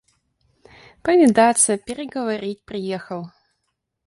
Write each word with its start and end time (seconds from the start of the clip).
Повидаться, 1.03 1.77
переговорить 1.77 2.65
приехал. 2.65 3.29